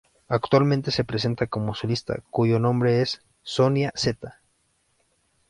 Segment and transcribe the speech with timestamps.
[0.29, 4.39] Actualmente se presenta como solista, cuyo nombre es "Sonia Z".